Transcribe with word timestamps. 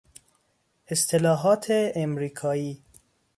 اصطلاحات 0.87 1.65
امریکایی 1.95 2.81